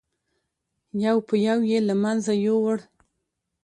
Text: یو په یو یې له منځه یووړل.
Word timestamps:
یو 1.05 1.17
په 1.27 1.35
یو 1.47 1.59
یې 1.71 1.79
له 1.87 1.95
منځه 2.03 2.33
یووړل. 2.45 2.81